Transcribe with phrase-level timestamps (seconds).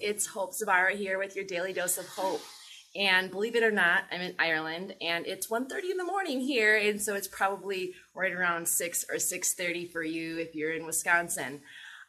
[0.00, 2.40] it's Hope Zabara here with your daily dose of hope.
[2.96, 6.76] And believe it or not, I'm in Ireland and it's 1.30 in the morning here,
[6.76, 11.60] and so it's probably right around 6 or 6.30 for you if you're in Wisconsin.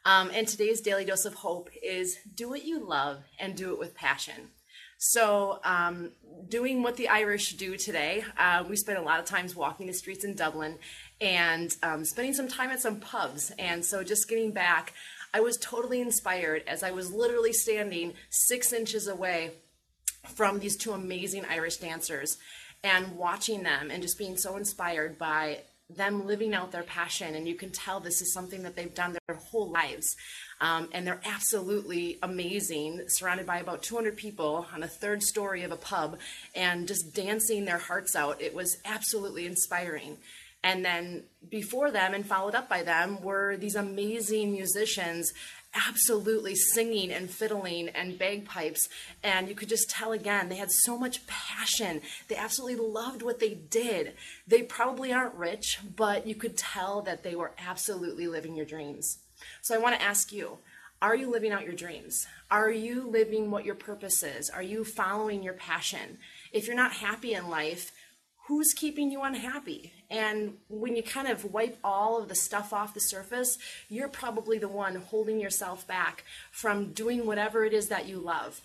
[0.04, 3.78] Um, and today's daily dose of hope is do what you love and do it
[3.78, 4.50] with passion.
[4.98, 6.12] So, um,
[6.48, 9.92] doing what the Irish do today, uh, we spent a lot of times walking the
[9.92, 10.78] streets in Dublin
[11.20, 13.52] and um, spending some time at some pubs.
[13.58, 14.94] And so, just getting back,
[15.34, 19.50] I was totally inspired as I was literally standing six inches away
[20.36, 22.38] from these two amazing Irish dancers
[22.84, 25.58] and watching them and just being so inspired by
[25.90, 27.34] them living out their passion.
[27.34, 30.14] And you can tell this is something that they've done their whole lives.
[30.60, 35.72] Um, and they're absolutely amazing, surrounded by about 200 people on a third story of
[35.72, 36.16] a pub
[36.54, 38.40] and just dancing their hearts out.
[38.40, 40.16] It was absolutely inspiring.
[40.64, 45.32] And then before them and followed up by them were these amazing musicians
[45.88, 48.88] absolutely singing and fiddling and bagpipes.
[49.22, 52.00] And you could just tell again, they had so much passion.
[52.28, 54.14] They absolutely loved what they did.
[54.46, 59.18] They probably aren't rich, but you could tell that they were absolutely living your dreams.
[59.60, 60.58] So I want to ask you,
[61.02, 62.26] are you living out your dreams?
[62.50, 64.48] Are you living what your purpose is?
[64.48, 66.16] Are you following your passion?
[66.52, 67.92] If you're not happy in life,
[68.46, 69.92] who's keeping you unhappy?
[70.10, 74.58] And when you kind of wipe all of the stuff off the surface, you're probably
[74.58, 78.60] the one holding yourself back from doing whatever it is that you love.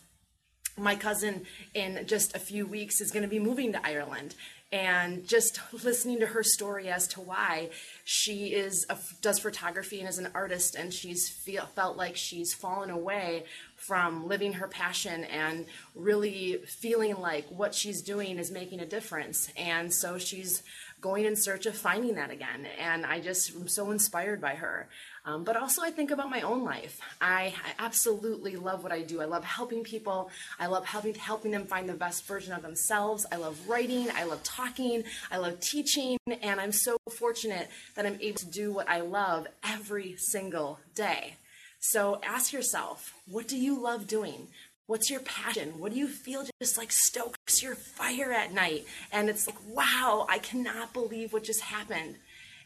[0.77, 4.35] My cousin, in just a few weeks, is going to be moving to Ireland
[4.71, 7.69] and just listening to her story as to why
[8.03, 12.53] she is a, does photography and is an artist and she's feel, felt like she's
[12.53, 13.45] fallen away
[13.75, 19.49] from living her passion and really feeling like what she's doing is making a difference
[19.57, 20.63] and so she's
[21.01, 24.89] going in search of finding that again and i just am so inspired by her
[25.29, 26.99] um, but also, I think about my own life.
[27.21, 29.21] I, I, absolutely love what I do.
[29.21, 30.31] I love helping people.
[30.59, 33.25] I love helping helping them find the best version of themselves.
[33.31, 34.07] I love writing.
[34.15, 35.03] I love talking.
[35.31, 39.47] I love teaching, and I'm so fortunate that I'm able to do what I love
[39.63, 41.35] every single day.
[41.79, 44.47] So ask yourself, what do you love doing?
[44.87, 45.79] What's your passion?
[45.79, 48.85] What do you feel just like stokes your fire at night?
[49.11, 52.15] And it's like, wow, I cannot believe what just happened.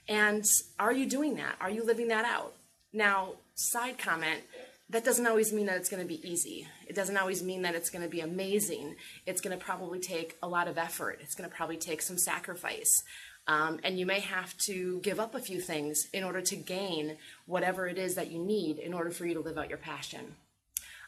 [0.07, 0.43] And
[0.79, 1.55] are you doing that?
[1.61, 2.53] Are you living that out?
[2.91, 4.41] Now, side comment,
[4.89, 6.67] that doesn't always mean that it's going to be easy.
[6.87, 8.95] It doesn't always mean that it's going to be amazing.
[9.25, 11.19] It's going to probably take a lot of effort.
[11.21, 13.03] It's going to probably take some sacrifice.
[13.47, 17.17] Um, and you may have to give up a few things in order to gain
[17.45, 20.35] whatever it is that you need in order for you to live out your passion.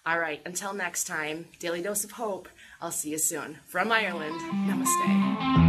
[0.06, 2.48] All right, until next time, Daily Dose of Hope.
[2.80, 3.58] I'll see you soon.
[3.66, 5.65] From Ireland, namaste.